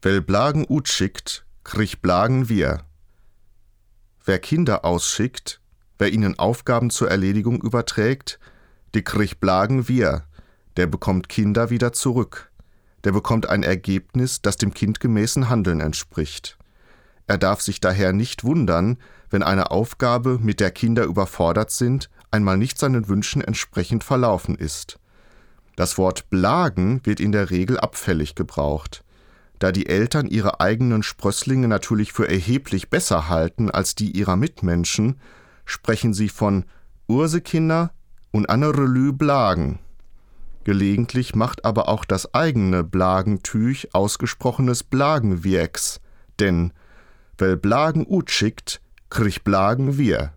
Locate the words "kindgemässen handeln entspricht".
14.72-16.58